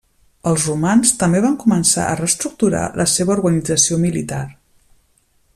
Els 0.51 0.63
romans 0.69 1.11
també 1.23 1.41
van 1.43 1.59
començar 1.65 2.07
a 2.13 2.17
reestructurar 2.21 2.83
la 3.03 3.07
seva 3.15 3.37
organització 3.39 4.03
militar. 4.09 4.45